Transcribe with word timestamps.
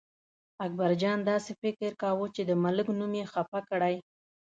اکبرجان 0.65 1.19
داسې 1.29 1.51
فکر 1.61 1.91
کاوه 2.01 2.27
چې 2.35 2.41
د 2.49 2.51
ملک 2.63 2.87
نوم 2.99 3.13
یې 3.19 3.25
خپه 3.33 3.59
کړی. 3.69 3.95